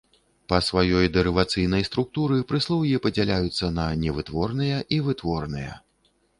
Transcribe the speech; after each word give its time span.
Па 0.51 0.57
сваёй 0.67 1.09
дэрывацыйнай 1.17 1.85
структуры 1.89 2.39
прыслоўі 2.53 2.95
падзяляюцца 3.05 3.71
на 3.79 3.87
невытворныя 4.07 4.83
і 4.99 5.03
вытворныя. 5.09 5.81